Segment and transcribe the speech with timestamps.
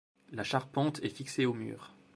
[0.31, 1.93] La charpente est fixée au mur